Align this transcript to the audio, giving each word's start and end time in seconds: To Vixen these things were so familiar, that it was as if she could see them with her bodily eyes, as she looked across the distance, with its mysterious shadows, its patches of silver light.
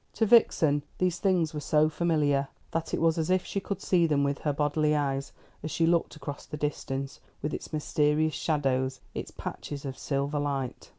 To 0.13 0.25
Vixen 0.25 0.81
these 0.97 1.19
things 1.19 1.53
were 1.53 1.59
so 1.59 1.87
familiar, 1.87 2.47
that 2.71 2.91
it 2.91 2.99
was 2.99 3.19
as 3.19 3.29
if 3.29 3.45
she 3.45 3.59
could 3.59 3.83
see 3.83 4.07
them 4.07 4.23
with 4.23 4.39
her 4.39 4.51
bodily 4.51 4.95
eyes, 4.95 5.31
as 5.61 5.69
she 5.69 5.85
looked 5.85 6.15
across 6.15 6.47
the 6.47 6.57
distance, 6.57 7.19
with 7.43 7.53
its 7.53 7.71
mysterious 7.71 8.33
shadows, 8.33 8.99
its 9.13 9.29
patches 9.29 9.85
of 9.85 9.95
silver 9.99 10.39
light. 10.39 10.89